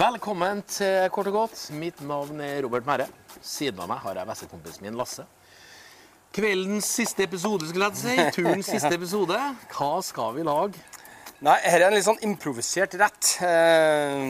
Velkommen 0.00 0.62
til 0.66 1.10
Kort 1.12 1.26
og 1.26 1.32
godt. 1.32 1.70
Mitt 1.76 2.00
navn 2.02 2.40
er 2.40 2.62
Robert 2.64 2.86
Merre. 2.88 3.06
Siden 3.38 3.78
av 3.78 3.90
meg 3.90 4.00
har 4.02 4.18
jeg 4.18 4.26
bestekompisen 4.30 4.86
min 4.88 4.98
Lasse. 4.98 5.26
Kveldens 6.34 6.86
siste 6.86 7.24
episode, 7.26 7.66
skulle 7.68 7.88
jeg 7.90 7.98
si. 7.98 8.14
Turens 8.36 8.68
siste 8.70 8.92
episode. 8.94 9.38
Hva 9.74 9.90
skal 10.06 10.36
vi 10.36 10.44
lage? 10.46 10.78
Nei, 11.42 11.56
her 11.64 11.80
er 11.82 11.88
en 11.88 11.96
litt 11.96 12.06
sånn 12.06 12.20
improvisert 12.26 12.94
rett. 13.00 13.30
Eh, 13.42 14.28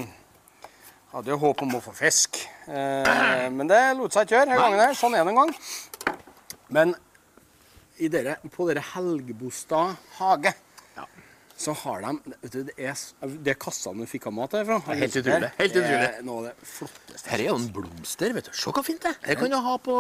hadde 1.12 1.32
jo 1.34 1.38
håp 1.42 1.64
om 1.66 1.74
å 1.77 1.80
få 1.84 1.92
fisk, 1.98 2.38
eh, 2.70 3.48
men 3.52 3.68
det 3.68 3.80
lot 3.98 4.14
seg 4.14 4.28
ikke 4.28 4.36
gjøre 4.38 4.46
denne 4.48 4.60
gangen. 4.62 4.80
her. 4.86 4.94
Sånn 4.96 5.16
er 5.18 5.27
det 5.27 5.34
en 5.34 5.41
gang. 5.42 5.52
Men 6.70 6.94
i 8.00 8.08
dere, 8.08 8.38
på 8.55 8.69
dere 8.70 8.80
Helgebostad 8.94 9.96
hage 10.20 10.55
Ja. 10.96 11.05
så 11.58 11.74
har 11.82 12.00
de 12.00 12.14
vet 12.41 12.52
du, 12.52 12.62
Det 12.64 12.74
er, 12.78 12.94
det 13.27 13.50
er 13.52 13.58
kassene 13.60 13.98
du 13.98 14.06
fikk 14.06 14.28
av 14.30 14.32
mat 14.38 14.52
herfra. 14.56 14.78
er 14.88 15.02
helt 15.02 15.16
utrolig, 15.20 15.50
helt 15.58 15.74
Det 15.74 15.82
utrolig. 15.82 16.19
er 16.19 16.22
noe 16.22 16.38
av 16.38 16.44
det 16.44 16.55
flotteste. 16.64 17.28
Her 17.28 17.38
er 17.41 17.44
jo 17.50 17.56
en 17.56 17.69
blomster. 17.74 18.32
vet 18.32 18.44
du. 18.44 18.52
Se 18.56 18.70
hva 18.70 18.84
fint 18.86 19.02
det 19.02 19.10
er. 19.10 19.27
Det 19.27 19.36
kan 19.38 19.50
du 19.50 19.56
ha 19.60 19.77
på, 19.77 19.98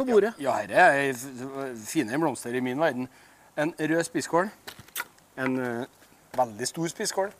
på 0.00 0.06
bordet. 0.08 0.32
Ja, 0.42 0.56
her 0.58 0.72
er 0.72 1.12
f- 1.12 1.86
fine 1.86 2.18
blomster 2.20 2.54
i 2.56 2.62
min 2.64 2.80
verden. 2.80 3.08
En 3.60 3.74
rød 3.78 4.02
spisskål, 4.08 4.48
en 5.44 5.56
uh, 5.60 5.84
veldig 6.38 6.68
stor 6.70 6.88
spisskål 6.92 7.32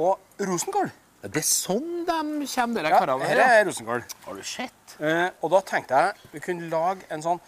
og 0.00 0.18
rosenkål. 0.46 0.90
Ja, 1.20 1.28
Det 1.28 1.42
er 1.42 1.48
sånn 1.48 2.04
de 2.08 2.18
kommer, 2.48 2.84
de 2.86 2.90
Ja, 2.92 2.98
karene 3.02 3.26
her 3.28 3.40
er 3.44 3.64
rosenkål. 3.68 4.04
Har 4.26 4.38
du 4.38 4.44
sett? 4.46 4.94
Uh, 5.00 5.28
og 5.44 5.50
da 5.54 5.60
tenkte 5.68 5.98
jeg 6.04 6.30
vi 6.34 6.42
kunne 6.44 6.68
lage 6.72 7.04
en 7.12 7.24
sånn 7.24 7.40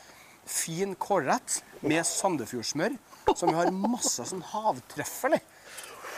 fin 0.48 0.94
kålrett 0.98 1.60
med 1.86 2.04
Sandefjordsmør, 2.06 2.96
som 3.38 3.48
vi 3.52 3.54
har 3.60 3.70
masse 3.74 4.24
sånn 4.28 4.42
havtrøffel 4.52 5.36
i. 5.38 5.40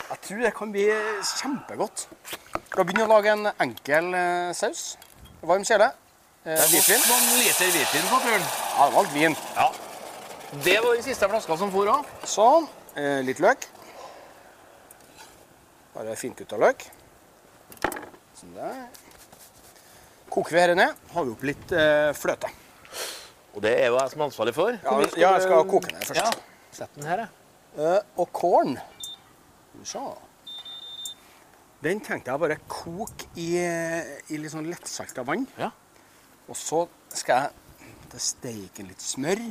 Jeg 0.05 0.21
tror 0.27 0.41
det 0.45 0.53
kan 0.57 0.73
bli 0.75 0.87
kjempegodt. 1.35 2.07
Da 2.75 2.83
begynner 2.85 3.05
vi 3.05 3.09
å 3.09 3.13
lage 3.15 3.33
en 3.35 3.49
enkel 3.63 4.09
eh, 4.19 4.51
saus. 4.57 4.95
Varm 5.45 5.65
kjele. 5.65 5.91
Eh, 6.45 6.61
hvitvin. 6.69 7.01
Noen 7.09 7.39
liter 7.41 7.71
hvitvin 7.73 8.09
på 8.11 8.19
turen. 8.21 8.43
Ja, 8.45 8.87
det 8.91 8.95
var 8.95 9.07
vin. 9.15 9.37
Ja. 9.57 9.69
Det 10.65 10.75
var 10.85 10.91
den 10.93 11.05
siste 11.07 11.29
flaska 11.31 11.57
som 11.57 11.71
for 11.73 11.89
òg. 11.89 12.11
Sånn. 12.29 12.67
Eh, 13.01 13.23
litt 13.25 13.39
løk. 13.41 13.63
Bare 15.95 16.17
finkutta 16.21 16.59
løk. 16.61 16.85
Sånn 18.37 18.53
der. 18.59 18.83
Koker 20.35 20.53
vi 20.53 20.61
dette 20.61 20.75
ned, 20.77 21.01
har 21.15 21.25
vi 21.25 21.33
opp 21.33 21.47
litt 21.49 21.73
eh, 21.73 22.11
fløte. 22.19 22.51
Og 23.55 23.65
det 23.65 23.73
er 23.79 23.89
jo 23.89 23.97
jeg 24.03 24.13
som 24.13 24.21
er 24.21 24.27
ansvarlig 24.27 24.55
for. 24.57 24.77
Ja, 24.77 24.91
Hvor 24.91 25.17
ja, 25.17 25.31
jeg 25.39 25.47
skal 25.47 25.65
koke 25.71 25.95
ned 25.95 26.05
først. 26.11 26.21
Ja. 26.21 26.67
Sett 26.75 26.99
den 26.99 27.09
her, 27.09 27.23
jeg. 27.25 27.33
Eh, 27.79 28.01
og 28.21 28.29
kålen 28.37 28.77
Skal. 29.85 30.13
Den 31.85 32.05
tenkte 32.05 32.33
jeg 32.35 32.41
bare 32.41 32.59
koke 32.69 33.31
i, 33.41 33.49
i 34.29 34.39
litt 34.41 34.53
sånn 34.53 34.69
lettsalta 34.69 35.25
vann. 35.25 35.49
Ja. 35.57 35.71
Og 36.49 36.57
så 36.59 36.85
skal 37.15 37.47
jeg 37.47 37.91
til 38.15 38.23
steiken 38.23 38.91
litt 38.91 39.03
smør 39.03 39.43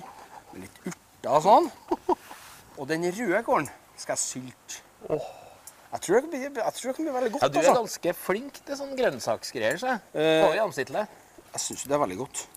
med 0.53 0.65
litt 0.65 0.81
urter 0.85 1.31
og 1.33 1.45
sånn. 1.47 1.69
Og 2.79 2.89
den 2.89 3.05
røde 3.09 3.43
kålen 3.45 3.69
skal 3.99 4.15
jeg 4.15 4.23
sylte. 4.23 4.81
Jeg 5.93 6.01
tror 6.01 6.15
det 6.15 6.21
kan 6.23 6.31
bli, 6.33 6.41
jeg 6.41 6.73
tror 6.77 6.89
det 6.89 6.95
kan 6.97 7.05
bli 7.05 7.13
veldig 7.13 7.31
Ja, 7.35 7.47
du 7.47 7.59
er 7.59 7.61
altså. 7.61 7.75
ganske 7.83 8.13
flink 8.17 8.59
til 8.65 8.79
sånn 8.79 8.95
grønnsaksgreier, 8.97 9.77
så 9.77 9.91
jeg. 9.91 10.01
Eh, 10.17 10.85
det. 10.89 11.05
Jeg 11.53 11.61
syns 11.67 11.83
det 11.85 11.93
er 11.93 12.01
veldig 12.01 12.17
godt. 12.23 12.47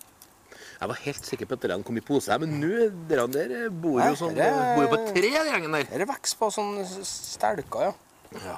Jeg 0.77 0.89
var 0.91 0.99
helt 1.01 1.25
sikker 1.25 1.49
på 1.49 1.57
at 1.57 1.63
dere 1.65 1.77
kom 1.85 1.97
i 1.97 2.03
pose, 2.05 2.31
her, 2.31 2.41
men 2.41 2.57
nå 2.61 2.87
dere 3.09 3.27
der 3.33 3.53
bor 3.73 4.01
jo 4.01 4.17
sånn, 4.17 4.35
det 4.37 4.49
bor 4.77 4.85
jo 4.85 4.89
på 4.93 4.99
tre, 5.09 5.29
den 5.33 5.51
gjengen 5.51 5.77
der. 5.77 5.85
Dette 5.89 6.09
vokser 6.09 6.41
på 6.41 6.49
sånn 6.53 6.73
stelker, 6.85 7.87
ja. 7.89 7.93
Ja. 8.43 8.57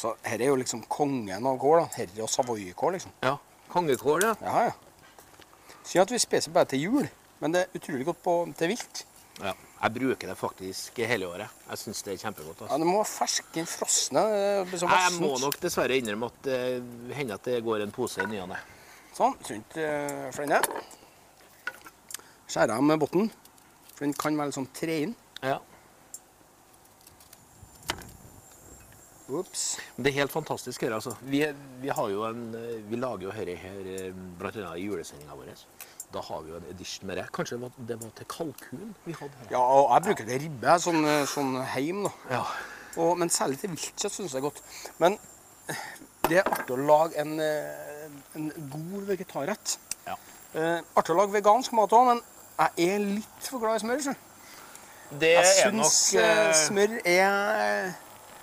Så 0.00 0.14
her 0.24 0.40
er 0.40 0.48
jo 0.48 0.56
liksom 0.60 0.82
kongen 0.88 1.46
av 1.46 1.58
kål. 1.60 1.82
da. 1.82 1.88
Her 1.98 2.08
er 2.08 2.20
jo 2.22 2.28
savoykål, 2.30 2.96
liksom. 2.96 3.12
ja. 3.26 3.34
Kongekål, 3.70 4.24
ja. 4.24 4.34
Ja, 4.42 4.62
ja. 4.70 4.72
Synd 5.84 6.02
at 6.06 6.12
vi 6.14 6.18
spiser 6.22 6.52
bare 6.54 6.66
til 6.72 6.80
jul, 6.86 7.08
men 7.42 7.52
det 7.54 7.60
er 7.66 7.76
utrolig 7.78 8.06
godt 8.08 8.22
på, 8.24 8.36
til 8.58 8.72
vilt. 8.74 9.04
ja. 9.42 9.52
Jeg 9.80 9.94
bruker 9.94 10.28
det 10.28 10.34
faktisk 10.36 10.98
hele 11.08 11.24
året. 11.24 11.48
Jeg 11.70 11.78
syns 11.80 12.02
det 12.04 12.12
er 12.12 12.18
kjempegodt. 12.20 12.58
Ja, 12.60 12.66
Altså. 12.66 12.78
Det 12.82 12.86
må 12.86 12.96
være 12.98 13.08
fersk 13.08 13.54
inn 13.56 13.68
frosne. 13.70 14.22
Nei, 14.68 14.98
Jeg 15.00 15.14
må 15.22 15.30
nok 15.40 15.56
dessverre 15.62 15.96
innrømme 15.96 16.28
at 16.28 16.42
det 16.44 16.58
hender 17.16 17.38
at 17.38 17.46
det 17.48 17.62
går 17.64 17.86
en 17.86 17.94
pose 17.96 18.20
i 18.20 18.26
ny 18.28 18.42
og 18.42 18.50
ne. 18.50 18.58
Sånn, 19.16 19.38
Sunt 19.48 19.78
uh, 19.80 20.26
flenne. 20.36 20.58
Skjærer 22.50 22.74
av 22.76 22.84
med 22.84 23.00
bunnen, 23.00 23.30
for 23.94 24.04
den 24.04 24.12
kan 24.20 24.36
være 24.36 24.50
litt 24.50 24.58
sånn 24.58 24.68
tre 24.76 24.98
inn. 25.06 25.14
Ja. 25.40 25.56
Men 29.30 30.04
Det 30.04 30.10
er 30.10 30.18
helt 30.20 30.32
fantastisk 30.32 30.82
her, 30.82 30.94
altså. 30.96 31.14
Vi, 31.22 31.44
vi, 31.82 31.88
har 31.88 32.10
jo 32.10 32.24
en, 32.28 32.42
vi 32.90 32.98
lager 33.00 33.28
jo 33.28 33.34
dette 33.34 33.56
her 33.62 33.88
eh, 33.94 34.10
blant 34.38 34.58
i 34.60 34.84
julesendinga 34.84 35.38
vår. 35.38 35.54
Da 36.10 36.22
har 36.26 36.42
vi 36.42 36.50
jo 36.50 36.58
en 36.58 36.68
edition 36.70 37.06
med 37.06 37.20
det. 37.20 37.26
Kanskje 37.34 37.56
det 37.56 37.62
var, 37.62 37.72
det 37.88 37.96
var 38.02 38.10
til 38.18 38.26
kalkun 38.26 38.94
vi 39.04 39.14
hadde 39.14 39.42
her. 39.42 39.50
Ja, 39.52 39.60
og 39.62 39.92
jeg 39.94 40.06
bruker 40.08 40.26
det 40.26 40.40
ribbe 40.42 40.78
sånn, 40.82 41.04
eh, 41.06 41.26
sånn 41.30 41.52
heim, 41.74 42.02
da. 42.08 42.14
Ja. 42.32 42.42
Og, 42.98 43.12
men 43.20 43.30
særlig 43.30 43.60
til 43.60 43.70
viltkjøtt 43.76 44.16
syns 44.16 44.34
jeg 44.34 44.40
er 44.40 44.46
godt. 44.48 44.62
Men 44.98 45.18
eh, 45.70 45.84
det 46.26 46.40
er 46.40 46.50
artig 46.50 46.74
å 46.74 46.80
lage 46.88 47.22
en, 47.22 47.36
en 47.38 48.50
god 48.72 49.06
vegetarrett. 49.12 49.76
Ja. 50.08 50.18
Eh, 50.58 50.82
artig 50.98 51.14
å 51.14 51.20
lage 51.20 51.36
vegansk 51.38 51.78
mat 51.78 51.94
òg, 51.94 52.10
men 52.10 52.24
jeg 52.60 52.90
er 52.90 53.06
litt 53.06 53.46
for 53.46 53.62
glad 53.62 53.78
i 53.78 53.84
smør. 53.84 54.02
Ikke? 54.02 54.16
Det 55.20 55.30
Jeg 55.36 55.46
syns 55.54 55.78
nok 55.78 56.58
smør 56.58 56.98
er 57.08 57.92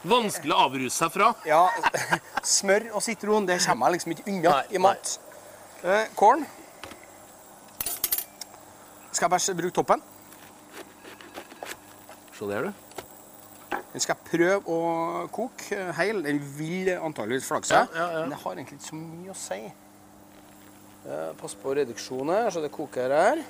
vanskelig 0.09 0.53
å 0.55 0.59
avruse 0.67 0.95
seg 0.97 1.13
fra. 1.13 1.31
Ja, 1.47 1.63
smør 2.57 2.89
og 2.97 3.03
sitron, 3.05 3.47
det 3.49 3.59
kommer 3.65 3.89
jeg 3.91 3.97
liksom 3.99 4.15
ikke 4.15 4.27
unna 4.33 4.55
i 4.73 4.81
mat. 4.81 5.17
Eh, 5.83 6.05
kålen. 6.17 6.45
Skal 9.11 9.25
jeg 9.25 9.33
bare 9.33 9.57
bruke 9.61 9.75
toppen? 9.79 10.03
Se 12.37 12.45
der, 12.49 12.67
du. 12.67 12.83
Den 13.93 14.03
skal 14.03 14.13
jeg 14.13 14.27
prøve 14.29 14.69
å 14.69 15.27
koke 15.33 15.79
hel. 15.97 16.19
Den 16.25 16.37
vil 16.57 16.91
antageligvis 16.99 17.47
flagge 17.49 17.71
seg, 17.71 17.95
Ja, 17.95 17.97
ja, 17.97 18.07
ja. 18.13 18.23
men 18.25 18.35
det 18.35 18.41
har 18.43 18.53
egentlig 18.59 18.77
ikke 18.77 18.89
så 18.91 18.99
mye 18.99 19.33
å 19.33 19.37
si. 19.41 19.59
Eh, 21.07 21.31
pass 21.39 21.55
på 21.57 21.73
reduksjoner, 21.79 22.51
så 22.53 22.61
det 22.61 22.69
koker 22.75 23.15
her. 23.15 23.41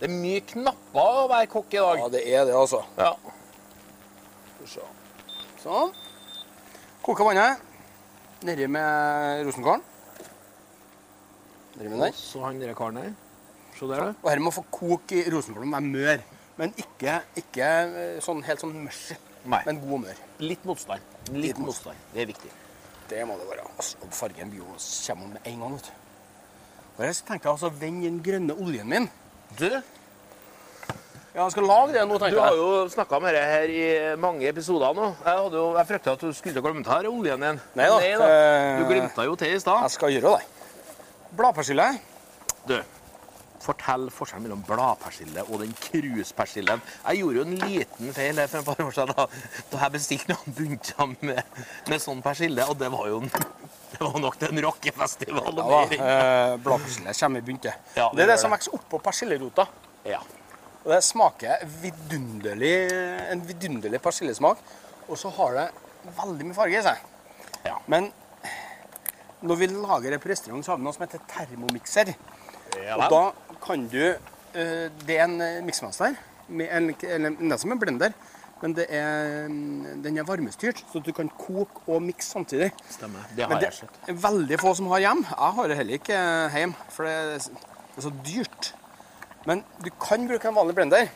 Det 0.00 0.08
er 0.08 0.12
mye 0.12 0.42
knapper 0.48 1.22
å 1.22 1.28
være 1.30 1.48
kokk 1.52 1.76
i 1.76 1.80
dag. 1.80 2.02
Ja, 2.02 2.08
det 2.12 2.22
er 2.26 2.48
det, 2.48 2.56
altså. 2.56 2.82
Ja. 2.98 3.12
Skal 3.16 4.64
vi 4.64 4.70
se. 4.74 4.88
Sånn. 5.66 5.90
Koker 7.02 7.26
vannet 7.26 7.62
nedi 8.46 8.68
med 8.70 9.40
rosenkålen. 9.48 9.80
Nedi 11.74 11.90
med 11.90 12.02
den. 12.04 12.14
Så 12.14 12.42
han 12.44 12.60
der 12.62 12.76
karen 12.78 13.00
her. 13.00 13.08
Se 13.74 13.88
der, 13.90 14.04
du. 14.04 14.20
Og 14.22 14.28
her 14.30 14.42
må 14.44 14.52
få 14.54 14.62
koke 14.70 15.18
i 15.18 15.24
rosenkålen 15.32 15.74
være 15.74 15.90
mør. 15.96 16.22
Men 16.60 16.76
ikke, 16.78 17.16
ikke 17.42 17.66
eh, 17.66 18.20
sånn 18.24 18.44
helt 18.46 18.62
sånn 18.62 18.76
mushy, 18.84 19.16
men 19.50 19.82
god 19.82 19.96
og 19.98 20.00
mør. 20.04 20.22
Litt 20.44 20.62
motstand. 20.70 21.18
Litt 21.32 21.48
Litt 21.48 21.60
motstand. 21.60 22.06
Det 22.14 22.22
er 22.22 22.30
viktig. 22.30 22.52
Det 23.10 23.26
må 23.26 23.34
det 23.40 23.50
være. 23.50 23.66
Altså, 23.74 24.10
fargen 24.14 24.54
blir 24.54 24.62
jo 24.62 24.78
kommer 24.78 25.34
med 25.34 25.50
en 25.50 25.66
gang. 25.66 25.76
vet 25.80 25.90
du. 25.90 25.92
Og 26.94 27.04
jeg 27.08 27.18
tenkte 27.26 27.50
altså 27.50 27.72
altså 27.72 27.82
vende 27.82 28.06
den 28.06 28.22
grønne 28.22 28.54
oljen 28.54 28.88
min. 28.94 29.10
Du, 29.58 29.68
Ja, 31.36 31.44
jeg 31.44 31.52
skal 31.52 31.66
lage 31.68 31.92
det 31.92 32.02
nå, 32.08 32.16
du 32.16 32.38
har 32.40 32.54
jo 32.56 32.68
snakka 32.88 33.18
med 33.20 33.34
dette 33.36 33.48
her 33.50 33.68
i 33.68 33.80
mange 34.16 34.46
episoder 34.48 34.94
nå. 34.96 35.10
Jeg, 35.20 35.34
hadde 35.36 35.58
jo, 35.60 35.64
jeg 35.76 35.88
frykta 35.90 36.14
at 36.16 36.22
du 36.24 36.30
skulle 36.32 36.62
glemme 36.64 36.84
her 36.88 37.08
oljen 37.10 37.42
din. 37.44 37.58
Nei 37.76 37.88
da, 37.92 37.98
eh, 38.24 38.78
Du 38.80 38.86
glimta 38.88 39.26
jo 39.28 39.34
til 39.36 39.52
i 39.52 39.58
stad. 39.60 39.82
Jeg 39.84 39.92
skal 39.98 40.14
gjøre 40.14 40.38
det. 40.38 40.70
Bladpersille. 41.36 41.90
Du, 42.64 42.78
fortell 43.66 44.06
forskjellen 44.14 44.46
mellom 44.46 44.62
bladpersille 44.64 45.44
og 45.50 45.60
den 45.60 45.74
kruspersillen. 45.76 46.80
Jeg 47.04 47.20
gjorde 47.20 47.42
jo 47.42 47.44
en 47.44 47.58
liten 47.66 48.16
feil 48.16 48.40
for 48.46 48.62
et 48.62 48.70
par 48.70 48.80
år 48.86 48.96
siden 48.96 49.12
da, 49.12 49.26
da 49.74 49.82
jeg 49.82 49.94
bestilte 49.98 50.32
noen 50.32 50.56
bunter 50.56 51.12
med, 51.20 51.60
med 51.92 52.04
sånn 52.06 52.24
persille, 52.24 52.64
og 52.64 52.80
det 52.80 52.88
var 52.96 53.10
jo 53.12 53.20
en, 53.26 53.28
det 53.92 54.00
var 54.00 54.16
nok 54.24 54.40
til 54.40 54.54
en 54.54 54.62
rockefestival. 54.70 55.52
Ja 55.60 55.68
da, 55.68 55.84
eh, 56.00 56.56
Bladpersille 56.64 57.18
kommer 57.20 57.44
i 57.44 57.48
bunte. 57.52 57.76
Ja, 57.92 58.08
det 58.08 58.16
det 58.16 58.24
er 58.24 58.24
det 58.24 58.32
det 58.32 58.40
som 58.46 58.56
vokser 58.56 58.80
oppå 58.80 59.04
persillerota. 59.04 59.68
Ja. 60.08 60.24
Og 60.86 60.92
det 60.94 61.00
smaker 61.02 61.64
vidunderlig, 61.82 62.74
en 63.32 63.42
vidunderlig 63.42 63.98
persillesmak. 64.04 64.60
Og 65.10 65.18
så 65.18 65.32
har 65.34 65.56
det 65.58 65.66
veldig 66.14 66.46
mye 66.46 66.54
farge 66.54 66.78
i 66.78 66.84
seg. 66.86 67.00
Ja. 67.66 67.74
Men 67.90 68.12
når 69.42 69.58
vi 69.58 69.66
lager 69.72 70.14
det 70.14 70.20
på 70.22 70.30
restaurant, 70.30 70.62
så 70.64 70.72
har 70.72 70.78
vi 70.78 70.86
noe 70.86 70.94
som 70.94 71.02
heter 71.02 71.24
termomikser. 71.30 72.14
Ja, 72.84 72.96
Og 73.00 73.10
da 73.10 73.56
kan 73.62 73.86
du 73.90 74.00
eh, 74.06 74.86
Det 75.06 75.16
er 75.18 75.24
en 75.24 75.40
eh, 75.40 75.60
en, 76.70 76.90
eller, 77.02 77.30
det 77.40 77.52
er 77.52 77.58
som 77.58 77.72
en 77.74 77.80
blender, 77.82 78.12
men 78.62 78.74
det 78.76 78.86
er, 78.94 79.48
mm, 79.50 80.02
den 80.04 80.18
er 80.18 80.26
varmestyrt, 80.28 80.84
så 80.92 81.02
du 81.02 81.10
kan 81.12 81.28
koke 81.34 81.82
og 81.90 82.04
mikse 82.06 82.30
samtidig. 82.30 82.70
Stemmer. 82.94 83.26
Det 83.34 83.42
Men 83.48 83.56
har 83.56 83.60
det 83.64 83.70
jeg 83.72 83.78
sett. 83.80 83.98
er 84.06 84.20
veldig 84.22 84.60
få 84.62 84.74
som 84.78 84.86
har 84.94 85.02
hjem. 85.02 85.24
Jeg 85.26 85.52
har 85.58 85.68
det 85.68 85.76
heller 85.80 85.98
ikke 85.98 86.20
hjem, 86.54 86.74
for 86.94 87.08
det 87.10 87.16
er 87.98 88.06
så 88.06 88.12
dyrt. 88.22 88.70
Men 89.46 89.62
du 89.84 89.90
kan 90.02 90.26
bruke 90.28 90.48
en 90.50 90.56
vanlig 90.58 90.74
blender. 90.74 91.08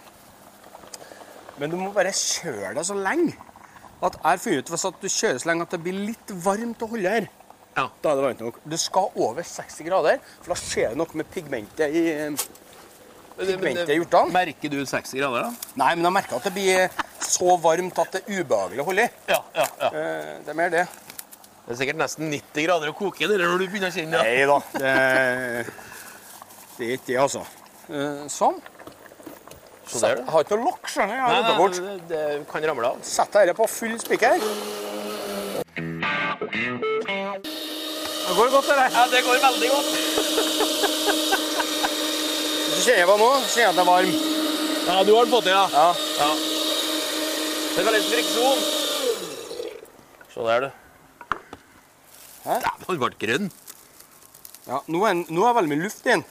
Men 1.60 1.70
du 1.72 1.76
må 1.76 1.90
bare 1.92 2.12
kjøre 2.14 2.74
det 2.78 2.84
så 2.88 2.94
lenge. 2.96 3.34
At 4.00 4.16
jeg 4.22 4.40
funnet 4.40 4.62
ut 4.64 4.70
hvis 4.72 4.86
at 4.88 5.02
du 5.02 5.08
kjører 5.12 5.40
så 5.42 5.50
lenge 5.50 5.66
at 5.66 5.74
det 5.74 5.80
blir 5.84 5.98
litt 6.08 6.30
varmt 6.46 6.80
å 6.86 6.88
holde 6.88 7.10
her, 7.18 7.26
Ja. 7.76 7.84
da 8.02 8.10
er 8.10 8.16
det 8.16 8.24
varmt 8.24 8.40
nok. 8.40 8.60
Du 8.64 8.76
skal 8.80 9.10
over 9.16 9.42
60 9.44 9.84
grader, 9.86 10.18
for 10.40 10.54
da 10.54 10.56
skjer 10.60 10.88
det 10.94 10.96
noe 11.02 11.20
med 11.20 11.28
pigmentet 11.30 11.92
i 11.92 12.04
pigmentet 13.36 13.92
i 13.92 13.98
hjortene. 13.98 14.32
Merker 14.32 14.72
du 14.72 14.80
60 14.86 15.20
grader, 15.20 15.44
da? 15.50 15.52
Nei, 15.76 15.94
men 15.96 16.04
jeg 16.08 16.12
merker 16.16 16.36
at 16.40 16.48
det 16.48 16.54
blir 16.56 16.88
så 17.20 17.54
varmt 17.60 17.98
at 18.02 18.16
det 18.16 18.22
er 18.24 18.40
ubehagelig 18.40 18.80
å 18.82 18.88
holde 18.88 19.04
i. 19.04 19.12
Ja, 19.28 19.38
ja, 19.54 19.66
ja. 19.84 19.90
Eh, 19.92 20.34
Det 20.46 20.48
er 20.54 20.58
mer 20.62 20.70
det. 20.72 20.86
Det 21.66 21.76
er 21.76 21.78
sikkert 21.84 22.00
nesten 22.00 22.30
90 22.32 22.64
grader 22.66 22.88
å 22.90 22.96
koke 22.96 23.28
det 23.28 23.36
når 23.38 23.58
du 23.60 23.66
begynner 23.68 23.92
å 23.92 23.94
kjenne 23.94 24.16
det. 24.16 24.24
Nei 24.26 24.46
da. 24.48 24.58
Det, 24.74 24.94
det 26.78 26.86
er 26.88 26.92
ikke 26.96 27.06
det, 27.12 27.18
altså. 27.20 27.44
Eh, 27.90 28.26
Sånn. 28.30 28.60
Så 29.90 29.98
der, 30.04 30.20
Jeg 30.20 30.30
har 30.30 30.44
ikke 30.44 30.56
noe 30.60 30.68
lokk, 30.70 30.86
skjønner 30.86 31.10
du. 31.10 31.18
Jeg 31.18 31.24
har 31.26 31.70
det, 31.74 31.94
det 32.12 32.22
kan 32.50 32.62
ramle 32.70 32.92
av. 32.92 33.00
Setter 33.02 33.48
dette 33.48 33.56
på 33.58 33.66
full 33.66 33.96
spiker. 33.98 34.38
Det 38.30 38.36
går 38.36 38.52
godt, 38.54 38.68
eller? 38.70 38.86
Ja, 38.94 39.02
det 39.10 39.24
går 39.26 39.42
veldig 39.42 39.70
godt. 39.72 39.90
Hvis 42.70 42.76
du 42.76 42.82
kjenner 42.86 43.10
på 43.10 43.16
nå, 43.18 43.30
kjenner 43.50 43.64
jeg 43.64 43.70
at 43.72 43.74
det 43.74 43.82
er 43.82 43.90
varm. 43.90 44.12
Ja, 44.86 45.02
du 45.02 45.10
har 45.16 45.26
den 45.26 45.34
fått 45.34 45.48
til, 45.48 45.54
ja. 45.58 45.66
Ja. 45.74 45.88
ja. 46.22 46.30
Det 47.74 47.86
kalles 47.88 48.06
friksjon. 48.12 48.58
Se 50.30 50.46
der, 50.46 50.60
du. 50.60 50.70
Hæ? 52.46 52.54
Dæven, 52.62 52.86
den 52.86 53.02
ble 53.02 53.10
grønn. 53.26 53.50
Ja, 54.70 54.78
nå 54.86 55.02
er, 55.10 55.24
nå 55.26 55.48
er 55.48 55.58
veldig 55.58 55.72
mye 55.74 55.88
luft 55.88 56.06
i 56.06 56.14
den. 56.14 56.22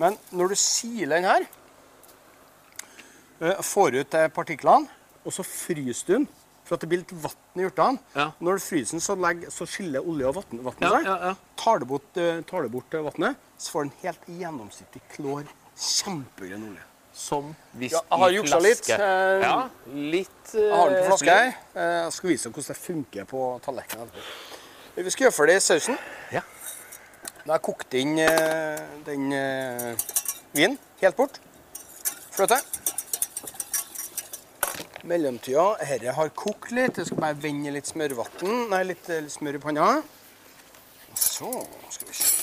Men 0.00 0.16
når 0.32 0.54
du 0.54 0.58
siler 0.60 1.18
den 1.20 1.28
her, 1.28 1.46
eh, 3.40 3.62
får 3.64 4.00
ut 4.00 4.14
eh, 4.18 4.28
partiklene, 4.32 4.88
og 5.24 5.34
så 5.36 5.44
fryser 5.44 6.06
du 6.08 6.12
den, 6.18 6.28
for 6.64 6.76
at 6.78 6.84
det 6.84 6.88
blir 6.92 7.00
litt 7.02 7.12
vann 7.18 7.58
i 7.60 7.64
hjortene. 7.66 7.98
Ja. 8.14 8.28
Når 8.40 8.60
du 8.60 8.64
fryser 8.64 8.96
den, 8.96 9.02
så, 9.04 9.16
legger, 9.18 9.50
så 9.52 9.66
skiller 9.68 10.06
olje 10.06 10.28
og 10.30 10.38
vann 10.38 10.76
seg. 10.78 11.08
ja, 11.08 11.16
ja. 11.28 11.32
Tar 11.60 11.82
du 11.82 11.88
bort, 11.90 12.10
eh, 12.16 12.40
tar 12.48 12.62
du 12.64 12.70
bort 12.72 12.94
eh, 12.94 13.02
vannet, 13.04 13.36
så 13.60 13.74
får 13.74 13.82
du 13.82 13.90
en 13.90 13.96
helt 14.04 14.30
gjennomsiktig, 14.40 15.02
klår, 15.16 15.50
kjempegrønn 15.80 16.68
olje. 16.70 16.86
Som 17.20 17.50
hvis 17.76 17.92
Ja, 17.92 18.00
jeg 18.06 18.18
har 18.22 18.30
juksa 18.32 18.58
litt, 18.62 18.88
eh, 18.94 19.42
Ja, 19.42 19.56
litt 19.92 20.52
Jeg 20.54 20.70
har 20.72 20.88
den 20.92 21.02
på 21.02 21.08
flaske 21.10 21.34
eh, 21.34 21.40
her. 21.50 21.56
Eh, 21.74 21.96
Jeg 22.06 22.12
skal 22.16 22.30
vise 22.30 22.48
deg 22.48 22.54
hvordan 22.54 22.68
det 22.70 22.76
funker 22.80 23.26
på 23.28 23.40
tallerkenen. 23.66 24.12
Vi 24.94 25.10
skal 25.10 25.26
gjøre 25.26 25.34
ferdig 25.36 25.56
sausen. 25.62 25.98
Da 27.46 27.56
jeg 27.56 27.62
kokt 27.64 27.94
inn 27.98 28.18
eh, 28.20 28.80
den 29.06 29.30
eh, 29.32 29.94
vinen 30.54 30.76
helt 31.00 31.16
bort. 31.18 31.38
Fløte. 32.34 32.58
Mellomtida 35.08 35.64
Dette 35.80 36.12
har 36.16 36.30
kokt 36.36 36.70
litt. 36.76 36.98
Jeg 37.00 37.08
skal 37.08 37.20
bare 37.22 37.38
vende 37.40 37.72
litt 37.74 37.88
smørvann. 37.88 38.68
Nei, 38.72 38.82
litt, 38.92 39.08
eh, 39.10 39.22
litt 39.24 39.32
smør 39.34 39.56
i 39.56 39.62
panna. 39.62 39.86
Så 41.16 41.48
skal 41.90 42.08
vi 42.10 42.14
se. 42.18 42.36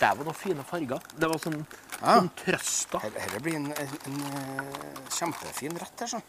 Det 0.00 0.08
var 0.16 0.24
noen 0.24 0.36
fine 0.36 0.64
farger. 0.64 1.00
Det 1.16 1.28
var 1.28 1.38
sånn 1.42 1.58
Ja. 2.00 2.14
kontraster. 2.20 2.98
Her- 3.00 3.18
her 3.20 3.40
blir 3.44 3.56
en, 3.56 3.72
en, 3.72 3.90
en 4.06 4.20
kjempefin 5.12 5.76
rett 5.76 6.00
her, 6.00 6.06
sånn. 6.06 6.22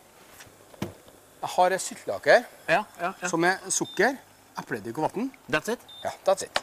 Jeg 1.42 1.50
har 1.56 1.72
et 1.72 1.82
syltelake 1.82 2.36
Ja, 2.68 2.84
ja, 3.00 3.14
ja. 3.22 3.28
som 3.30 3.44
er 3.48 3.58
sukker, 3.70 4.18
epleddik 4.60 4.98
og 5.00 5.08
vann. 5.16 5.32
That's 5.50 5.72
it. 5.72 5.80
Ja, 6.04 6.12
that's 6.26 6.44
it. 6.44 6.60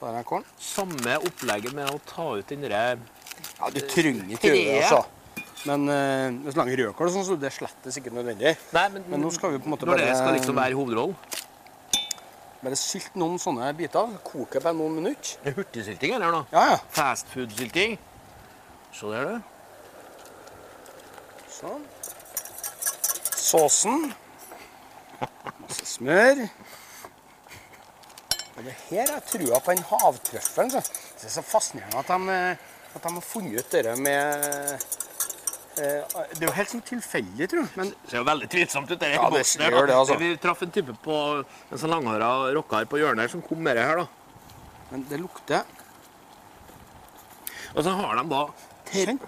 Tar 0.00 0.12
den 0.16 0.24
kålen. 0.26 0.44
Samme 0.58 1.18
opplegget 1.22 1.72
med 1.76 1.90
å 1.92 2.00
ta 2.08 2.30
ut 2.38 2.48
den 2.50 2.64
derre 2.66 2.98
Ja, 3.60 3.68
du 3.70 3.80
trenger 3.80 4.24
ikke 4.34 4.50
gjøre 4.50 4.64
det, 4.64 4.80
altså. 4.84 5.04
Men 5.64 5.86
hvis 6.44 6.52
så 6.54 6.60
lenge 6.60 6.76
rødkål 6.82 7.10
sånn, 7.14 7.24
så 7.24 7.36
det 7.40 7.48
er 7.48 7.54
slett 7.56 7.86
ikke 7.88 8.12
nødvendig. 8.12 8.56
Nei, 8.76 8.88
men, 8.92 9.04
Men 9.08 9.22
nå 9.24 9.30
skal 9.32 9.54
vi 9.54 9.58
på 9.62 9.70
en 9.70 9.72
måte 9.76 9.86
Når 9.88 9.96
bare- 9.96 10.10
det 10.10 10.16
skal 10.18 10.34
liksom 10.36 10.58
være 10.60 10.76
hovedrollen. 10.76 11.16
Bare 12.64 12.76
sylt 12.80 13.14
noen 13.20 13.38
sånne 13.38 13.70
biter. 13.76 14.12
Koke 14.24 14.60
på 14.60 14.72
noen 14.76 14.94
minutter. 14.96 15.36
Det 15.44 15.52
er 15.52 15.56
hurtigsylting 15.58 16.14
eller 16.16 16.30
noe? 16.32 16.46
Ja, 16.52 16.62
ja. 16.72 16.76
Fast 16.96 17.26
food-sylting. 17.32 17.98
Se 18.92 19.06
der, 19.12 19.24
du. 19.24 19.42
Sånn. 21.54 21.84
Såsen. 23.36 24.14
Masse 25.60 25.86
smør. 25.86 26.48
Og 28.64 28.70
det 28.70 28.76
her 28.88 29.10
er 29.12 29.24
trua 29.28 29.58
på 29.60 29.74
den 29.74 29.84
havtrøffelen. 29.84 30.70
Så. 30.72 30.80
Det 31.20 31.26
er 31.28 31.32
så 31.34 31.42
fascinerende 31.44 32.00
at 32.00 32.08
de, 32.08 32.32
eh, 32.32 32.94
at 32.96 33.02
de 33.04 33.10
har 33.12 33.24
funnet 33.26 33.58
ut 33.60 33.74
det 33.74 33.96
med 34.00 34.46
eh, 35.76 36.14
Det 36.32 36.40
er 36.40 36.46
jo 36.46 36.54
helt 36.56 36.72
sånn 36.72 36.84
tilfeldig, 36.88 37.48
tror 37.50 37.60
jeg. 37.60 37.72
Men 37.76 37.90
Det 37.92 38.12
ser 38.14 38.22
jo 38.22 38.26
veldig 38.30 38.48
tvilsomt 38.54 38.88
ut. 38.94 38.98
der 39.02 39.16
Ja, 39.18 39.28
det 39.28 39.44
gjør 39.44 39.90
det, 39.90 39.98
altså. 39.98 40.16
Vi 40.16 40.30
traff 40.40 40.64
en 40.64 40.72
type 40.72 40.96
på 41.04 41.18
en 41.44 41.76
sånn 41.82 41.92
langhåra 41.92 42.30
rocker 42.56 42.88
på 42.88 43.02
hjørnet 43.02 43.26
her 43.26 43.34
som 43.34 43.44
kom 43.44 43.60
med 43.60 43.76
det 43.76 43.84
her. 43.84 44.00
da. 44.00 44.06
Men 44.92 45.04
det 45.10 45.20
lukter 45.20 45.64
Og 47.74 47.82
så 47.84 47.90
har 47.90 48.16
de 48.16 48.28
da 48.30 48.46
Kjenn. 48.94 49.20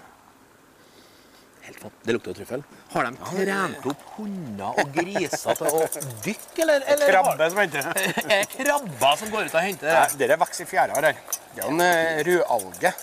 Helt 1.67 1.79
fatt, 1.83 1.95
Det 2.07 2.13
lukter 2.15 2.31
jo 2.31 2.37
trøffel. 2.37 2.61
Har 2.93 3.07
de 3.09 3.17
trent 3.27 3.87
opp 3.91 4.03
hunder 4.15 4.77
og 4.83 4.93
griser 4.95 5.57
til 5.59 5.67
å 5.67 5.81
dykke, 6.27 6.61
eller? 6.63 6.85
eller 6.93 7.11
Krabbe 7.11 7.49
som 7.51 7.59
henter 7.59 7.89
det. 7.89 8.05
Er 8.23 8.29
det 8.31 8.47
krabber 8.53 9.19
som 9.19 9.33
går 9.33 9.49
ut 9.49 9.57
og 9.59 9.65
henter 9.65 9.91
Nei, 9.97 10.07
det? 10.21 10.37
Vokser 10.39 10.63
i 10.63 10.69
fjæra 10.71 10.95
her. 11.01 11.19
Det 11.57 11.65
er 11.65 11.67
en 11.73 11.83
eh, 11.83 12.23
rødalge. 12.29 12.93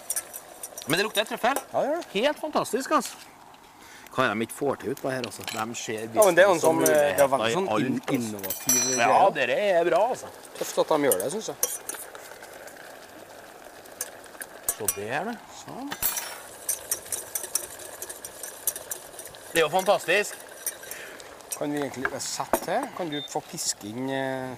Men 0.88 0.98
det 1.00 1.04
lukter 1.06 1.28
trøffel. 1.28 1.60
Ja, 1.74 1.84
det 1.84 1.94
det. 2.00 2.08
Helt 2.16 2.40
fantastisk, 2.40 2.96
altså. 2.96 3.20
Hva 4.14 4.28
er 4.28 4.34
de 4.38 4.46
ikke 4.46 4.54
får 4.54 4.76
til 4.80 4.92
ut 4.94 5.00
på 5.02 5.10
her, 5.10 5.24
altså? 5.26 5.42
De 5.50 5.62
ser 5.74 6.04
Ja, 6.14 6.22
men 6.24 6.36
det 6.38 6.44
er 6.44 6.48
jo 6.48 6.58
sånn, 6.62 6.80
eh, 6.86 7.14
det 7.18 7.24
er 7.24 7.30
veldig 7.32 7.52
sånn 7.56 7.68
altså. 7.76 8.12
innovativ 8.14 8.76
Ja, 8.94 9.08
greie. 9.10 9.32
dere 9.40 9.56
er 9.80 9.88
bra, 9.90 10.02
altså. 10.14 10.30
Tøft 10.56 10.82
at 10.84 10.92
de 10.94 11.08
gjør 11.08 11.18
det, 11.24 11.30
syns 11.34 11.48
jeg. 11.50 11.58
Så 14.74 14.86
der, 14.96 15.32
det. 15.32 15.36
Sånn. 15.60 15.90
Det 19.54 19.60
er 19.60 19.68
jo 19.68 19.70
fantastisk. 19.70 20.34
Kan 21.58 21.70
vi 21.72 21.78
egentlig 21.78 22.08
sette 22.18 22.58
til? 22.64 22.86
Kan 22.96 23.10
du 23.10 23.20
få 23.30 23.38
piske 23.46 23.86
inn 23.86 24.08
eh, 24.10 24.56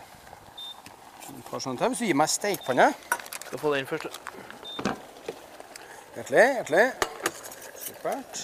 et 1.28 1.42
par 1.50 1.60
sånne 1.60 1.76
til? 1.76 1.90
Hvis 1.92 2.00
du 2.00 2.06
gir 2.06 2.16
meg 2.16 2.30
stekepanne. 2.32 2.86
Skal 3.42 3.60
få 3.60 3.72
den 3.74 3.84
først. 3.90 4.06
Hjertelig, 6.14 6.44
hjertelig. 6.56 6.86
Supert. 7.82 8.40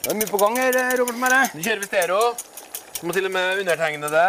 Det 0.00 0.10
er 0.10 0.18
mye 0.18 0.32
på 0.32 0.42
gang 0.42 0.58
her, 0.58 0.80
eh, 0.82 0.96
Robert 0.98 1.22
Mære. 1.22 1.40
Nå 1.54 1.62
kjører 1.62 1.84
vi 1.84 1.90
stereo. 1.92 2.34
Må 3.06 3.14
til 3.14 3.30
og 3.30 3.34
med 3.36 3.62
undertegnede 3.62 4.24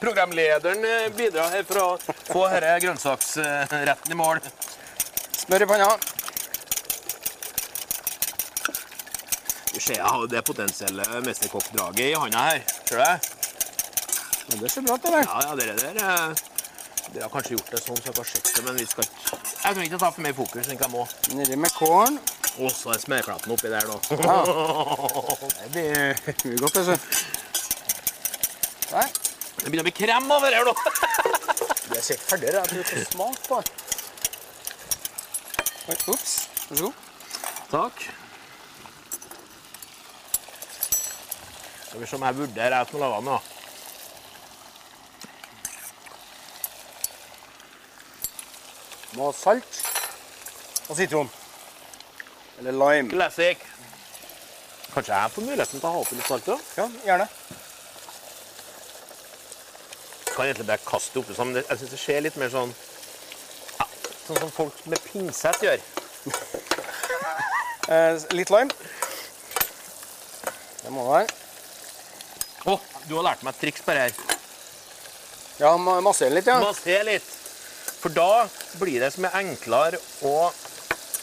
programlederen 0.00 0.80
bidrar 0.80 1.12
bidra 1.20 1.46
her 1.52 1.68
for 1.68 1.84
å 1.84 2.16
få 2.32 2.48
denne 2.56 2.80
grønnsaksretten 2.86 4.16
i 4.16 4.20
mål. 4.24 4.40
Smør 5.44 5.68
i 5.68 5.72
panna. 5.76 5.92
Ser 9.82 9.98
har 10.00 10.26
det 10.30 10.42
potensielle 10.46 11.04
mesterkokkdraget 11.26 12.04
i 12.06 12.12
hånda 12.14 12.38
her. 12.38 12.60
Tror 12.86 12.98
det? 13.02 13.20
Ja, 14.48 14.56
det 14.60 14.68
ser 14.70 14.84
bra 14.86 14.94
ut, 14.94 15.02
det. 15.02 15.22
Ja, 15.26 15.40
ja, 15.42 15.56
dere 15.58 15.74
der 15.80 15.96
eh, 16.02 16.42
Dere 17.12 17.24
har 17.24 17.32
kanskje 17.32 17.56
gjort 17.56 17.72
det 17.72 17.80
sånn, 17.82 17.98
så 17.98 18.06
jeg 18.12 18.14
har 18.20 18.28
sjekke 18.28 18.52
det, 18.54 18.62
men 18.68 18.78
vi 18.78 18.86
skal 18.86 19.08
ikke 19.08 19.40
Jeg 19.40 19.74
trenger 19.74 19.88
ikke 19.88 19.98
å 19.98 20.02
ta 20.04 20.12
for 20.14 20.22
mer 20.28 20.36
fokus 20.38 20.70
enn 20.70 20.78
jeg 20.78 20.92
må. 20.92 21.02
Nedi 21.34 21.58
med 21.58 21.74
kålen. 21.74 22.20
Og 22.62 22.70
så 22.70 22.94
er 22.94 23.02
smørklatten 23.02 23.56
oppi 23.56 23.72
der, 23.72 23.90
da. 23.90 23.96
Ja. 24.22 24.38
Det 25.58 25.68
blir 25.74 25.90
mye 26.46 26.62
godt, 26.62 26.80
altså. 26.84 26.96
Der. 28.92 29.12
Det 29.58 29.66
begynner 29.66 29.82
å 29.82 29.90
bli 29.90 29.98
krem 29.98 30.34
over 30.38 30.58
her, 30.60 30.70
da. 30.70 30.74
Det 31.90 31.98
er 31.98 32.06
sikkert 32.06 32.30
ferdig. 32.36 32.54
Jeg 32.54 32.70
tror 32.70 32.90
får 32.94 33.06
smak 33.16 33.46
på 33.50 33.60
det. 33.60 33.78
Ops. 36.06 36.34
Vær 36.70 36.76
så 36.76 36.84
god. 36.86 37.06
Takk. 37.72 38.12
Skal 41.92 42.00
vi 42.00 42.06
se 42.06 42.16
om 42.16 42.22
jeg 42.24 42.36
vurderer 42.36 42.72
jeg 42.78 42.86
som 42.88 43.00
lager 43.02 43.16
den, 43.20 43.26
da. 43.28 43.38
Må 49.12 49.26
ha 49.26 49.32
salt 49.36 49.80
og 50.88 50.96
sitron. 50.96 51.28
Eller 52.62 52.72
lime. 52.72 53.10
Classic. 53.12 53.66
Kanskje 54.94 55.18
jeg 55.18 55.34
får 55.34 55.46
muligheten 55.50 55.82
til 55.82 55.90
å 55.90 55.92
ha 55.92 56.00
oppi 56.00 56.16
litt 56.16 56.30
salt 56.32 56.48
òg? 56.54 56.64
Ja, 56.80 56.88
gjerne. 57.10 57.28
Kan 60.30 60.46
egentlig 60.46 60.68
bare 60.72 60.88
kaste 60.88 61.12
det 61.12 61.26
oppi 61.26 61.36
sammen. 61.36 61.60
Jeg 61.60 61.82
syns 61.82 61.92
det 61.92 62.02
ser 62.06 62.24
litt 62.24 62.40
mer 62.40 62.56
sånn 62.56 62.72
Ja, 63.76 63.90
Sånn 64.30 64.40
som 64.46 64.56
folk 64.56 64.80
med 64.88 65.04
pinsett 65.10 65.60
gjør. 65.68 65.84
Eh, 67.92 68.16
litt 68.32 68.48
lime. 68.48 68.72
Det 70.80 70.96
må 70.96 71.04
være. 71.12 71.41
Du 73.08 73.14
har 73.18 73.26
lært 73.26 73.42
meg 73.44 73.54
et 73.54 73.60
triks 73.64 73.82
på 73.84 73.94
det 73.96 74.06
her. 74.06 74.38
Ja, 75.60 75.76
ma- 75.78 76.00
massere 76.04 76.32
litt, 76.34 76.46
ja. 76.48 76.58
Massere 76.62 77.04
litt. 77.06 77.28
For 78.02 78.10
da 78.14 78.46
blir 78.80 79.02
det 79.02 79.12
som 79.14 79.26
er 79.28 79.36
enklere 79.42 80.00
å 80.26 80.50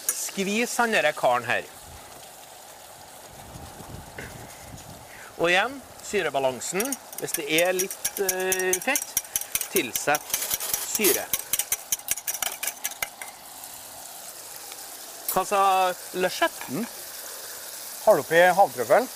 skvise 0.09 0.83
han 0.83 0.93
denne 0.95 1.11
karen 1.17 1.47
her. 1.47 1.67
Og 5.39 5.49
igjen, 5.49 5.79
syrebalansen. 6.03 6.83
Hvis 7.19 7.35
det 7.35 7.47
er 7.61 7.75
litt 7.75 8.21
uh, 8.23 8.71
fett, 8.83 9.09
tilsett 9.73 10.29
syre. 10.87 11.25
Hva 15.29 15.43
sa 15.45 15.61
Le 16.17 16.29
Mm. 16.69 16.85
Har 18.05 18.15
du 18.15 18.21
oppi 18.23 18.39
havtrøffelen? 18.55 19.07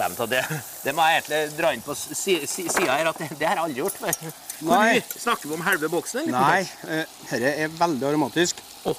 Dem 0.00 0.14
ta 0.16 0.26
det, 0.30 0.40
det 0.84 0.94
må 0.96 1.04
jeg 1.10 1.20
egentlig 1.20 1.40
dra 1.58 1.70
inn 1.76 1.82
på 1.84 1.94
si, 1.98 2.38
si, 2.48 2.64
sida 2.72 2.94
her, 2.96 3.10
at 3.10 3.18
det, 3.20 3.28
det 3.36 3.48
har 3.48 3.58
jeg 3.58 3.64
aldri 3.66 3.82
gjort. 3.82 3.98
før. 4.00 4.32
hvor 4.62 4.80
mye? 4.80 5.02
Snakker 5.12 5.50
vi 5.50 5.56
om 5.58 5.64
halve 5.66 5.90
boksen? 5.92 6.22
eller? 6.22 6.40
Nei, 6.40 6.62
eh, 6.88 7.18
dette 7.28 7.52
er 7.66 7.74
veldig 7.82 8.06
aromatisk. 8.08 8.62
Oh. 8.88 8.96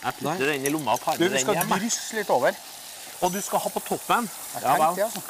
Jeg 0.00 0.16
putter 0.22 0.46
den 0.54 0.64
i 0.64 0.72
lomma 0.72 0.96
og 0.96 1.04
Du, 1.18 1.26
vi 1.26 1.28
den 1.34 1.42
skal 1.44 1.58
hjem. 1.58 1.68
jeg. 1.68 1.80
drysse 1.84 2.16
litt 2.16 2.30
over. 2.32 2.56
Og 3.20 3.32
du 3.34 3.40
skal 3.44 3.60
ha 3.60 3.68
på 3.68 3.80
toppen? 3.84 4.30
Jeg 4.54 4.62
Ja 4.64 4.76
tenkte 4.80 5.04
altså. 5.04 5.20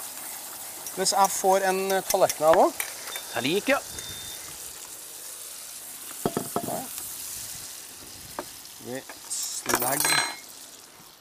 Hvis 0.96 1.12
jeg 1.12 1.30
får 1.30 1.66
en 1.70 1.80
eh, 1.92 2.02
tallerken 2.10 2.46
her 2.46 2.60
òg 2.66 2.86
liker 3.42 3.78
ja. 3.78 3.80
Vi 8.90 9.80
legger 9.80 10.39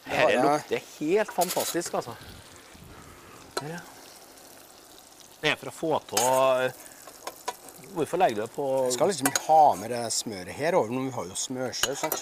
Dette 0.09 0.31
jeg- 0.33 0.43
lukter 0.43 0.83
helt 0.99 1.31
fantastisk, 1.33 1.93
altså. 1.99 2.15
Ja. 3.69 3.79
Det 5.41 5.51
er 5.51 5.55
for 5.59 5.69
å 5.69 5.73
få 5.75 5.99
til 6.09 6.73
Hvorfor 7.89 8.17
legger 8.21 8.35
du 8.35 8.41
det 8.43 8.51
på 8.53 8.65
Vi 8.85 8.91
skal 8.93 9.07
liksom 9.09 9.31
ha 9.47 9.75
med 9.79 9.89
det 9.89 10.01
smøret 10.13 10.53
her 10.53 10.75
over, 10.77 10.91
men 10.93 11.07
vi 11.07 11.11
har 11.15 11.25
jo 11.25 11.35
smørsaus. 11.35 11.97
sånn. 12.03 12.19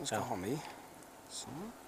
Vi 0.00 0.06
skal 0.06 0.20
ha 0.20 0.36
med 0.36 0.50
i. 0.52 0.58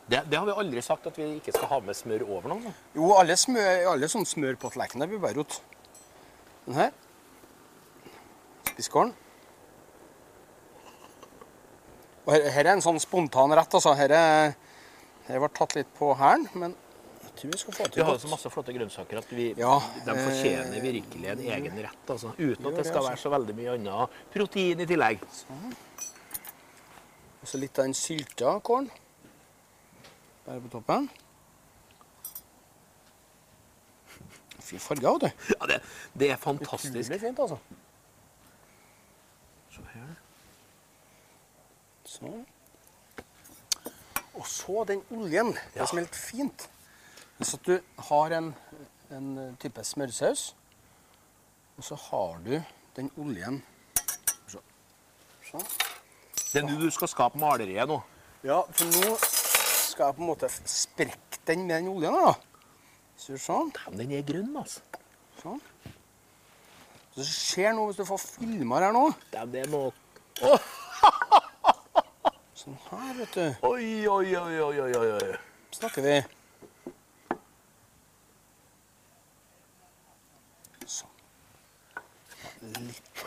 det, 0.09 0.23
det 0.31 0.39
har 0.39 0.47
vi 0.47 0.53
aldri 0.53 0.83
sagt 0.83 1.07
at 1.07 1.17
vi 1.19 1.27
ikke 1.41 1.53
skal 1.53 1.69
ha 1.69 1.81
med 1.81 1.95
smør 1.95 2.25
over 2.29 2.49
noe. 2.49 2.73
Jo, 2.95 3.13
alle, 3.15 3.37
smør, 3.37 3.87
alle 3.93 4.09
sånne 4.09 4.27
smør 4.27 4.57
på 4.59 4.71
tallerkenen 4.73 5.09
blir 5.09 5.21
bare 5.21 5.37
rot. 5.37 5.61
Den 6.67 6.75
her. 6.75 6.91
Spisskålen. 8.73 9.13
Og 12.27 12.33
her, 12.35 12.49
her 12.55 12.67
er 12.67 12.73
en 12.77 12.83
sånn 12.85 13.01
spontan 13.03 13.53
rett, 13.57 13.75
altså. 13.75 13.95
Her, 13.99 14.13
er, 14.15 14.55
her 15.31 15.43
var 15.43 15.53
tatt 15.55 15.77
litt 15.79 15.91
på 15.97 16.13
hælen, 16.19 16.47
men 16.59 16.75
jeg 17.21 17.33
tror 17.39 17.53
vi 17.53 17.59
skal 17.61 17.77
få 17.77 17.87
til 17.87 18.01
Vi 18.01 18.05
har 18.07 18.17
jo 18.17 18.23
så 18.25 18.31
masse 18.33 18.51
flotte 18.53 18.75
grønnsaker 18.75 19.21
at 19.21 19.33
vi, 19.33 19.47
Ja, 19.59 19.77
de 20.07 20.17
fortjener 20.19 20.77
eh, 20.77 20.83
virkelig 20.83 21.31
en 21.31 21.45
egen 21.47 21.79
rett. 21.87 22.03
Altså, 22.11 22.33
uten 22.39 22.67
at 22.67 22.75
det 22.75 22.77
det, 22.81 22.87
skal 22.89 23.01
altså. 23.01 23.09
være 23.09 23.23
så 23.23 23.33
veldig 23.37 23.57
mye 23.61 23.77
annet 23.77 24.19
protein 24.35 24.83
i 24.83 24.89
tillegg. 24.91 25.25
Og 27.41 27.49
så 27.49 27.61
litt 27.63 27.79
av 27.79 27.89
den 27.89 27.97
sylta 27.97 28.59
kålen. 28.67 28.91
Bare 30.45 30.61
på 30.67 30.73
toppen. 30.75 31.09
Fin 34.71 34.83
farge, 34.83 35.09
av 35.09 35.21
du. 35.23 35.29
Ja, 35.55 35.67
det, 35.71 35.81
det 36.21 36.31
er 36.35 36.41
fantastisk. 36.41 37.07
Utrolig 37.07 37.21
fint, 37.23 37.39
altså. 37.47 37.59
Se 39.75 39.87
her. 39.95 40.17
Sånn. 42.11 42.43
Og 44.41 44.47
så 44.49 44.85
den 44.89 45.03
oljen. 45.13 45.53
Det 45.75 45.83
Ja. 45.83 45.87
som 45.87 45.99
er 46.01 46.07
fint. 46.17 46.69
Hvis 47.39 47.55
at 47.55 47.65
du 47.67 47.79
har 48.11 48.33
en, 48.37 48.55
en 49.11 49.57
type 49.61 49.85
smørsaus, 49.85 50.55
og 51.79 51.85
så 51.85 51.95
har 52.11 52.39
du 52.45 52.55
den 52.97 53.11
oljen 53.21 53.63
Så. 54.49 54.59
så. 55.51 55.59
Det 56.53 56.63
er 56.63 56.67
nå 56.67 56.81
du 56.81 56.91
skal 56.91 57.09
skape 57.09 57.39
maleriet 57.41 57.89
nå. 57.89 58.01
Ja, 58.45 58.63
for 58.73 58.85
nå 58.85 59.17
skal 59.21 60.07
jeg 60.11 60.17
på 60.17 60.21
en 60.25 60.27
måte 60.33 60.49
sprekke 60.69 61.41
den 61.47 61.67
med 61.67 61.77
den 61.83 61.89
oljen 61.93 62.13
da. 62.17 62.35
Så 63.17 63.33
du 63.37 63.39
sånn. 63.39 63.73
Den 63.97 64.13
er 64.17 64.23
grønn, 64.25 64.57
altså. 64.57 64.81
Sånn. 65.43 65.61
Så 67.13 67.21
det 67.21 67.27
skjer 67.29 67.73
noe 67.77 67.91
hvis 67.91 67.97
du 68.01 68.05
får 68.09 68.21
filma 68.25 68.81
her 68.81 68.93
nå. 68.97 69.07
Det 69.33 69.65
er 69.65 69.73
noe 69.73 69.93
Sånn 72.61 72.77
her, 72.91 73.15
vet 73.17 73.37
du. 73.39 73.45
Oi, 73.65 73.85
oi, 74.05 74.35
oi, 74.37 74.57
oi, 74.61 74.81
oi, 74.85 75.05
oi. 75.17 75.29
snakker 75.73 76.05
vi. 76.05 76.17
Sånn. 80.85 81.15
Litt. 82.75 83.23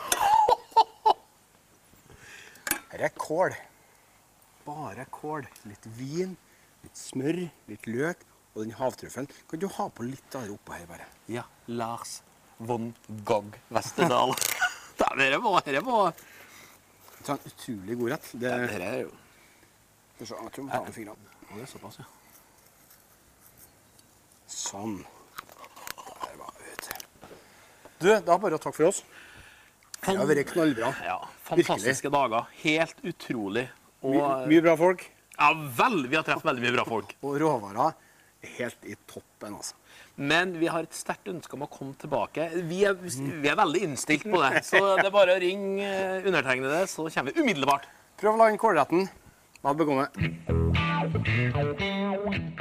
Her 2.92 3.02
er 3.08 3.10
kål. 3.18 3.56
Bare 4.68 5.08
kål. 5.18 5.50
Litt 5.66 5.90
vin, 5.98 6.36
litt 6.86 7.02
smør, 7.02 7.42
litt 7.72 7.90
løk 7.90 8.22
og 8.52 8.62
den 8.62 8.78
havtrøffelen. 8.78 9.34
Kan 9.50 9.64
du 9.64 9.66
ha 9.80 9.88
på 9.90 10.06
litt 10.12 10.38
av 10.38 10.46
det 10.46 10.54
oppå 10.54 10.78
her, 10.78 10.86
bare? 10.92 11.10
Ja, 11.26 11.42
Lars 11.66 12.20
von 12.62 12.92
Gogh 13.26 13.58
Westerdal. 13.74 14.38
Dette 14.94 15.42
var, 15.42 15.60
dette 15.66 15.82
var 15.82 16.14
Det 16.14 17.26
er 17.26 17.34
en 17.34 17.44
utrolig 17.50 17.98
god 17.98 18.14
rett. 18.14 18.32
Det, 18.38 18.56
Dette 18.70 18.94
er 18.94 18.98
jo 19.02 19.12
Skal 20.14 20.22
vi 20.22 20.26
se, 20.26 20.36
jeg 20.38 20.52
tror 20.54 20.64
vi 20.64 20.70
den 20.70 20.84
med 20.84 20.94
fingrene. 20.94 21.32
Det 21.50 21.62
er 21.64 21.70
såpass, 21.70 21.98
ja. 21.98 22.04
Sånn. 24.54 24.98
Der 25.02 26.36
var 26.38 26.52
vi, 26.60 26.70
ute. 26.70 26.98
du. 27.98 28.10
Da 28.28 28.36
bare 28.38 28.60
takk 28.62 28.76
for 28.76 28.92
oss. 28.92 29.02
Det 30.04 30.14
har 30.14 30.28
vært 30.28 30.52
knallbra. 30.52 30.92
ja. 31.02 31.18
Fantastiske 31.48 32.12
dager. 32.12 32.46
Helt 32.62 33.02
utrolig. 33.02 33.66
Og 34.04 34.14
mye, 34.20 34.46
mye 34.52 34.64
bra 34.66 34.76
folk. 34.78 35.02
ja, 35.38 35.48
vel, 35.80 36.04
vi 36.06 36.18
har 36.18 36.26
truffet 36.26 36.46
veldig 36.46 36.62
mye 36.66 36.74
bra 36.76 36.84
folk. 36.86 37.16
Og 37.24 37.40
råvarer 37.40 37.80
er 38.44 38.52
helt 38.60 38.86
i 38.86 38.94
toppen, 39.10 39.56
altså. 39.56 39.74
Men 40.14 40.52
vi 40.60 40.68
har 40.70 40.86
et 40.86 40.94
sterkt 40.94 41.26
ønske 41.32 41.56
om 41.56 41.64
å 41.66 41.70
komme 41.72 41.96
tilbake. 41.98 42.46
Vi 42.70 42.84
er, 42.86 42.94
vi 42.94 43.50
er 43.50 43.58
veldig 43.58 43.82
innstilt 43.88 44.28
på 44.30 44.38
det. 44.44 44.62
Så 44.68 44.78
det 45.00 45.08
er 45.08 45.14
bare 45.14 45.34
å 45.34 45.42
ringe 45.42 45.90
undertegnede, 46.22 46.84
så 46.92 47.08
kommer 47.08 47.34
vi 47.34 47.42
umiddelbart. 47.42 47.88
Prøv 48.20 48.36
å 48.36 48.42
lage 48.44 48.54
den 48.54 48.60
kålretten. 49.64 50.34
Vel 51.14 51.68
bekomme. 51.72 52.53